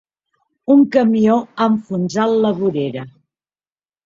Un 0.75 0.79
camió 0.95 1.35
ha 1.41 1.67
enfonsat 1.75 2.35
la 2.47 2.53
vorera. 2.63 3.05